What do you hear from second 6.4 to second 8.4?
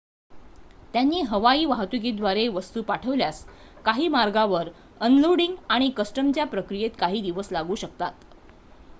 प्रक्रियेत काही दिवस लागू शकतात